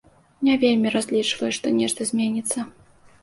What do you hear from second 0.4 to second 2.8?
Не вельмі разлічваю, што нешта зменіцца.